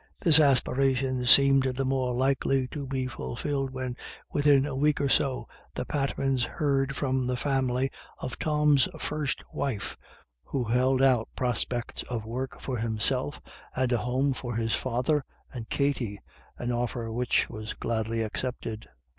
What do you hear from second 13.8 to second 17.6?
a home for his father and Katty— an offer which